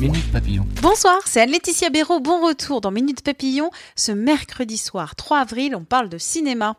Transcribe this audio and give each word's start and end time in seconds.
Minute 0.00 0.30
Papillon. 0.30 0.66
Bonsoir, 0.82 1.20
c'est 1.24 1.40
Anne-Laetitia 1.40 1.88
Béraud. 1.88 2.20
Bon 2.20 2.44
retour 2.46 2.82
dans 2.82 2.90
Minute 2.90 3.22
Papillon. 3.22 3.70
Ce 3.94 4.12
mercredi 4.12 4.76
soir, 4.76 5.16
3 5.16 5.38
avril, 5.38 5.74
on 5.74 5.84
parle 5.84 6.10
de 6.10 6.18
cinéma. 6.18 6.76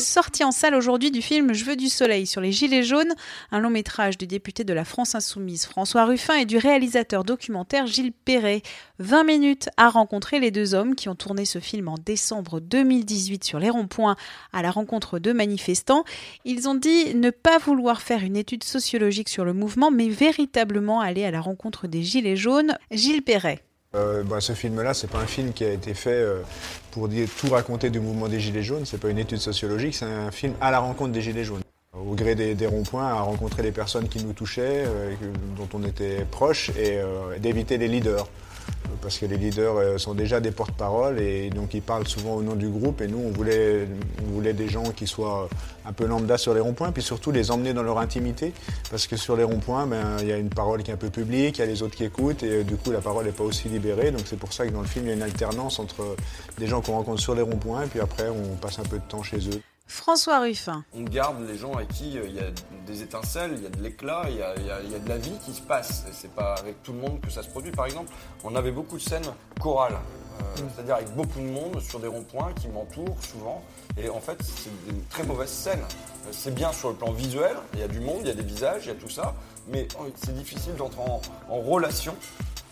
Sorti 0.00 0.44
en 0.44 0.50
salle 0.50 0.74
aujourd'hui 0.74 1.10
du 1.10 1.20
film 1.20 1.52
Je 1.52 1.64
veux 1.64 1.76
du 1.76 1.90
soleil 1.90 2.26
sur 2.26 2.40
les 2.40 2.52
Gilets 2.52 2.82
jaunes, 2.82 3.12
un 3.52 3.60
long 3.60 3.68
métrage 3.68 4.16
du 4.16 4.26
député 4.26 4.64
de 4.64 4.72
la 4.72 4.86
France 4.86 5.14
Insoumise 5.14 5.66
François 5.66 6.06
Ruffin 6.06 6.36
et 6.36 6.46
du 6.46 6.56
réalisateur 6.56 7.22
documentaire 7.22 7.86
Gilles 7.86 8.12
Perret. 8.12 8.62
20 8.98 9.24
minutes 9.24 9.68
à 9.76 9.90
rencontrer 9.90 10.40
les 10.40 10.50
deux 10.50 10.74
hommes 10.74 10.94
qui 10.94 11.10
ont 11.10 11.14
tourné 11.14 11.44
ce 11.44 11.58
film 11.58 11.88
en 11.88 11.96
décembre 11.96 12.60
2018 12.60 13.44
sur 13.44 13.58
les 13.58 13.68
ronds-points 13.68 14.16
à 14.54 14.62
la 14.62 14.70
rencontre 14.70 15.18
de 15.18 15.32
manifestants. 15.32 16.04
Ils 16.46 16.66
ont 16.66 16.74
dit 16.74 17.14
ne 17.14 17.30
pas 17.30 17.58
vouloir 17.58 18.00
faire 18.00 18.24
une 18.24 18.36
étude 18.36 18.64
sociologique 18.64 19.28
sur 19.28 19.44
le 19.44 19.52
mouvement, 19.52 19.90
mais 19.90 20.08
véritablement 20.08 21.00
aller 21.00 21.24
à 21.24 21.30
la 21.30 21.42
rencontre 21.42 21.88
des 21.88 22.02
Gilets 22.02 22.36
jaunes. 22.36 22.78
Gilles 22.90 23.22
Perret. 23.22 23.62
Euh, 23.96 24.22
bah, 24.22 24.40
ce 24.40 24.52
film-là, 24.52 24.94
c'est 24.94 25.10
pas 25.10 25.18
un 25.18 25.26
film 25.26 25.52
qui 25.52 25.64
a 25.64 25.72
été 25.72 25.94
fait 25.94 26.10
euh, 26.10 26.42
pour 26.92 27.08
dire, 27.08 27.28
tout 27.38 27.48
raconter 27.48 27.90
du 27.90 27.98
mouvement 27.98 28.28
des 28.28 28.38
Gilets 28.38 28.62
jaunes. 28.62 28.86
C'est 28.86 29.00
pas 29.00 29.10
une 29.10 29.18
étude 29.18 29.38
sociologique, 29.38 29.94
c'est 29.96 30.04
un 30.04 30.30
film 30.30 30.54
à 30.60 30.70
la 30.70 30.78
rencontre 30.78 31.12
des 31.12 31.22
Gilets 31.22 31.44
jaunes. 31.44 31.62
Au 31.92 32.14
gré 32.14 32.36
des, 32.36 32.66
ronds-points, 32.66 33.08
à 33.08 33.20
rencontrer 33.20 33.64
les 33.64 33.72
personnes 33.72 34.08
qui 34.08 34.24
nous 34.24 34.32
touchaient, 34.32 34.84
euh, 34.86 35.14
dont 35.56 35.68
on 35.74 35.82
était 35.82 36.24
proche, 36.30 36.70
et 36.78 37.00
d'éviter 37.38 37.78
les 37.78 37.88
leaders 37.88 38.28
parce 39.02 39.18
que 39.18 39.26
les 39.26 39.36
leaders 39.36 39.76
euh, 39.76 39.98
sont 39.98 40.14
déjà 40.14 40.40
des 40.40 40.50
porte-parole 40.50 41.20
et 41.20 41.50
donc 41.50 41.74
ils 41.74 41.82
parlent 41.82 42.06
souvent 42.06 42.34
au 42.34 42.42
nom 42.42 42.54
du 42.54 42.68
groupe. 42.68 43.00
Et 43.00 43.08
nous 43.08 43.18
on 43.18 43.30
voulait, 43.30 43.86
on 44.26 44.32
voulait 44.32 44.52
des 44.52 44.68
gens 44.68 44.84
qui 44.84 45.06
soient 45.06 45.48
un 45.86 45.92
peu 45.92 46.06
lambda 46.06 46.38
sur 46.38 46.54
les 46.54 46.60
ronds-points 46.60 46.92
puis 46.92 47.02
surtout 47.02 47.30
les 47.30 47.50
emmener 47.50 47.72
dans 47.72 47.82
leur 47.82 47.98
intimité. 47.98 48.52
Parce 48.90 49.06
que 49.06 49.16
sur 49.16 49.36
les 49.36 49.44
ronds-points 49.44 49.86
ben, 49.86 50.16
il 50.20 50.28
y 50.28 50.32
a 50.32 50.36
une 50.36 50.50
parole 50.50 50.82
qui 50.82 50.90
est 50.90 50.94
un 50.94 50.98
peu 50.98 51.10
publique, 51.10 51.58
il 51.58 51.60
y 51.60 51.64
a 51.64 51.66
les 51.66 51.82
autres 51.82 51.96
qui 51.96 52.04
écoutent 52.04 52.42
et 52.42 52.60
euh, 52.60 52.64
du 52.64 52.76
coup 52.76 52.90
la 52.90 53.00
parole 53.00 53.24
n'est 53.24 53.32
pas 53.32 53.44
aussi 53.44 53.68
libérée. 53.68 54.10
Donc 54.10 54.22
c'est 54.24 54.38
pour 54.38 54.52
ça 54.52 54.66
que 54.66 54.72
dans 54.72 54.82
le 54.82 54.86
film 54.86 55.06
il 55.06 55.08
y 55.08 55.12
a 55.12 55.16
une 55.16 55.22
alternance 55.22 55.78
entre 55.78 56.16
des 56.58 56.66
gens 56.66 56.80
qu'on 56.80 56.92
rencontre 56.92 57.20
sur 57.20 57.34
les 57.34 57.42
ronds-points 57.42 57.84
et 57.84 57.86
puis 57.86 58.00
après 58.00 58.28
on 58.28 58.56
passe 58.56 58.78
un 58.78 58.84
peu 58.84 58.98
de 58.98 59.04
temps 59.08 59.22
chez 59.22 59.38
eux. 59.38 59.60
François 59.90 60.38
Ruffin. 60.38 60.84
On 60.94 61.02
garde 61.02 61.44
les 61.48 61.58
gens 61.58 61.74
avec 61.74 61.88
qui 61.88 62.16
euh, 62.16 62.22
il 62.24 62.36
y 62.36 62.38
a 62.38 62.50
des 62.86 63.02
étincelles, 63.02 63.54
il 63.56 63.64
y 63.64 63.66
a 63.66 63.70
de 63.70 63.82
l'éclat, 63.82 64.22
il, 64.28 64.36
il, 64.84 64.92
y 64.92 64.94
a 64.94 64.98
de 65.00 65.08
la 65.08 65.18
vie 65.18 65.36
qui 65.44 65.52
se 65.52 65.60
passe. 65.60 66.04
Et 66.08 66.12
c'est 66.12 66.32
pas 66.32 66.54
avec 66.54 66.80
tout 66.84 66.92
le 66.92 67.00
monde 67.00 67.20
que 67.20 67.28
ça 67.28 67.42
se 67.42 67.48
produit. 67.48 67.72
Par 67.72 67.86
exemple, 67.86 68.12
on 68.44 68.54
avait 68.54 68.70
beaucoup 68.70 68.98
de 68.98 69.02
scènes 69.02 69.26
chorales, 69.58 69.94
euh, 69.94 70.42
c'est-à-dire 70.72 70.94
avec 70.94 71.12
beaucoup 71.16 71.40
de 71.40 71.46
monde 71.46 71.80
sur 71.80 71.98
des 71.98 72.06
ronds-points 72.06 72.52
qui 72.60 72.68
m'entourent 72.68 73.20
souvent. 73.20 73.64
Et 74.00 74.08
en 74.08 74.20
fait, 74.20 74.38
c'est 74.42 74.70
une 74.88 75.02
très 75.06 75.24
mauvaise 75.24 75.50
scène. 75.50 75.80
Euh, 75.80 76.28
c'est 76.30 76.54
bien 76.54 76.72
sur 76.72 76.90
le 76.90 76.94
plan 76.94 77.10
visuel, 77.10 77.56
il 77.74 77.80
y 77.80 77.82
a 77.82 77.88
du 77.88 77.98
monde, 77.98 78.20
il 78.20 78.28
y 78.28 78.30
a 78.30 78.34
des 78.34 78.44
visages, 78.44 78.84
il 78.84 78.88
y 78.88 78.92
a 78.92 78.94
tout 78.94 79.10
ça, 79.10 79.34
mais 79.66 79.88
oh, 79.98 80.04
c'est 80.14 80.34
difficile 80.34 80.76
d'entrer 80.76 81.02
en, 81.02 81.20
en 81.48 81.60
relation 81.60 82.14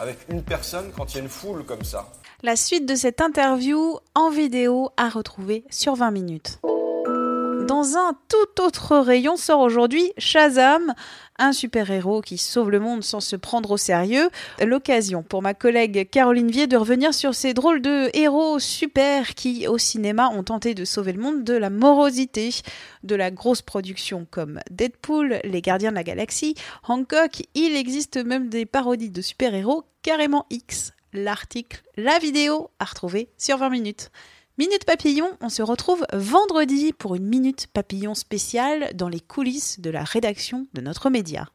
avec 0.00 0.18
une 0.28 0.42
personne 0.42 0.90
quand 0.96 1.12
il 1.12 1.18
y 1.18 1.20
a 1.20 1.22
une 1.22 1.28
foule 1.28 1.64
comme 1.64 1.84
ça. 1.84 2.10
La 2.42 2.56
suite 2.56 2.86
de 2.86 2.96
cette 2.96 3.20
interview 3.20 3.98
en 4.16 4.30
vidéo 4.30 4.90
à 4.96 5.08
retrouver 5.08 5.64
sur 5.70 5.94
20 5.94 6.10
minutes. 6.10 6.58
Dans 7.66 7.96
un 7.96 8.12
tout 8.28 8.62
autre 8.62 8.98
rayon 8.98 9.38
sort 9.38 9.60
aujourd'hui 9.60 10.12
Shazam, 10.18 10.92
un 11.38 11.52
super-héros 11.52 12.20
qui 12.20 12.36
sauve 12.36 12.70
le 12.70 12.78
monde 12.78 13.02
sans 13.02 13.20
se 13.20 13.36
prendre 13.36 13.70
au 13.70 13.76
sérieux. 13.78 14.28
L'occasion 14.62 15.22
pour 15.22 15.40
ma 15.40 15.54
collègue 15.54 16.10
Caroline 16.10 16.50
Vier 16.50 16.66
de 16.66 16.76
revenir 16.76 17.14
sur 17.14 17.34
ces 17.34 17.54
drôles 17.54 17.80
de 17.80 18.10
héros 18.12 18.58
super 18.58 19.34
qui, 19.34 19.66
au 19.66 19.78
cinéma, 19.78 20.28
ont 20.28 20.42
tenté 20.42 20.74
de 20.74 20.84
sauver 20.84 21.14
le 21.14 21.22
monde 21.22 21.42
de 21.42 21.54
la 21.54 21.70
morosité, 21.70 22.50
de 23.02 23.14
la 23.14 23.30
grosse 23.30 23.62
production 23.62 24.26
comme 24.30 24.60
Deadpool, 24.70 25.40
Les 25.44 25.62
Gardiens 25.62 25.90
de 25.90 25.96
la 25.96 26.04
Galaxie, 26.04 26.56
Hancock. 26.86 27.44
Il 27.54 27.76
existe 27.76 28.18
même 28.18 28.50
des 28.50 28.66
parodies 28.66 29.10
de 29.10 29.22
super-héros 29.22 29.84
carrément 30.02 30.44
X. 30.50 30.92
L'article, 31.14 31.82
la 31.96 32.18
vidéo 32.18 32.70
à 32.78 32.84
retrouver 32.84 33.30
sur 33.38 33.56
20 33.56 33.70
minutes. 33.70 34.10
Minute 34.56 34.84
Papillon, 34.84 35.26
on 35.40 35.48
se 35.48 35.62
retrouve 35.62 36.06
vendredi 36.12 36.92
pour 36.92 37.16
une 37.16 37.26
Minute 37.26 37.66
Papillon 37.66 38.14
spéciale 38.14 38.92
dans 38.94 39.08
les 39.08 39.18
coulisses 39.18 39.80
de 39.80 39.90
la 39.90 40.04
rédaction 40.04 40.68
de 40.74 40.80
notre 40.80 41.10
média. 41.10 41.48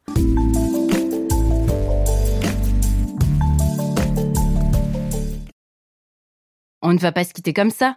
On 6.82 6.92
ne 6.92 6.98
va 6.98 7.10
pas 7.10 7.24
se 7.24 7.32
quitter 7.32 7.54
comme 7.54 7.70
ça. 7.70 7.96